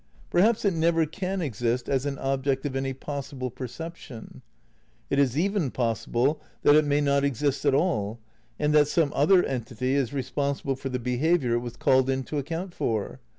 [0.31, 4.41] Perhaps it never can exist as an object of any possible perception.
[5.11, 8.17] It is even possible that it may not exist at all,
[8.57, 12.39] and that some other entity is responsible for the behaviour it was called in to
[12.39, 13.19] account for.